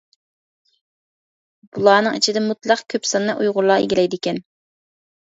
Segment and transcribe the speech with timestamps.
[1.77, 4.41] بۇلارنىڭ ئىچىدە مۇتلەق كۆپ ساننى ئۇيغۇرلار ئىگىلەيدىكەن.